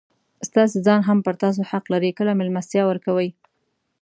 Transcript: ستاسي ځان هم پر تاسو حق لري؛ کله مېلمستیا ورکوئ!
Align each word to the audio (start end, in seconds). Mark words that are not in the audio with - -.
ستاسي 0.47 0.77
ځان 0.85 1.01
هم 1.09 1.17
پر 1.25 1.35
تاسو 1.43 1.61
حق 1.69 1.85
لري؛ 1.93 2.11
کله 2.17 2.31
مېلمستیا 2.39 2.83
ورکوئ! 2.87 3.29